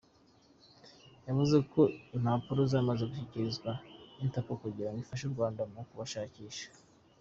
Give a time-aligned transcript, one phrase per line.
[1.27, 1.81] Yavuze ko
[2.17, 3.69] impapuro zamaze gushyikirizwa
[4.23, 6.67] Interpol kugira ngo ifashe u Rwanda mu kubashakisha.